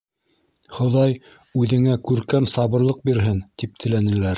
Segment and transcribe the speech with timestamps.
[0.77, 1.13] —Хоҙай
[1.61, 4.29] үҙеңә күркәм сабырлыҡ бирһен,— тип теләнеләр.